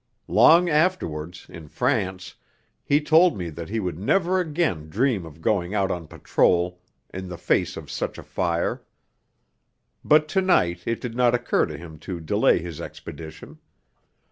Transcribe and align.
Long 0.27 0.67
afterwards, 0.67 1.45
in 1.47 1.67
France, 1.67 2.33
he 2.83 2.99
told 3.01 3.37
me 3.37 3.51
that 3.51 3.69
he 3.69 3.79
would 3.79 3.99
never 3.99 4.39
again 4.39 4.89
dream 4.89 5.27
of 5.27 5.41
going 5.43 5.75
out 5.75 5.91
on 5.91 6.07
patrol 6.07 6.81
in 7.13 7.29
the 7.29 7.37
face 7.37 7.77
of 7.77 7.91
such 7.91 8.17
a 8.17 8.23
fire. 8.23 8.81
But 10.03 10.27
to 10.29 10.41
night 10.41 10.87
it 10.87 11.01
did 11.01 11.13
not 11.15 11.35
occur 11.35 11.67
to 11.67 11.77
him 11.77 11.99
to 11.99 12.19
delay 12.19 12.57
his 12.57 12.81
expedition. 12.81 13.59